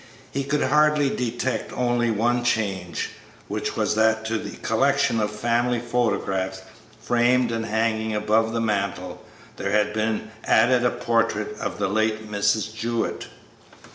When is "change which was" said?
2.43-3.93